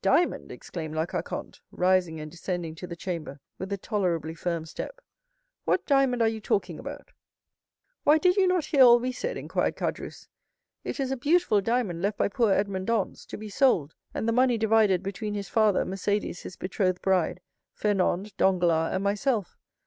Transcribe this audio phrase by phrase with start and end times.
[0.00, 4.98] "Diamond!" exclaimed La Carconte, rising and descending to the chamber with a tolerably firm step;
[5.66, 7.10] "what diamond are you talking about?"
[8.02, 10.26] "Why, did you not hear all we said?" inquired Caderousse.
[10.84, 14.32] "It is a beautiful diamond left by poor Edmond Dantès, to be sold, and the
[14.32, 17.42] money divided between his father, Mercédès, his betrothed bride,
[17.74, 19.58] Fernand, Danglars, and myself.